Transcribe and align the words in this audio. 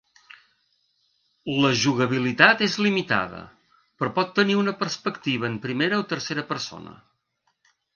La 1.65 1.71
jugabilitat 1.81 2.65
és 2.69 2.79
limitada, 2.87 3.45
però 4.01 4.17
pot 4.19 4.35
tenir 4.43 4.59
una 4.65 4.77
perspectiva 4.83 5.53
en 5.55 5.63
primera 5.71 6.05
o 6.05 6.13
tercera 6.17 6.53
persona. 6.55 7.03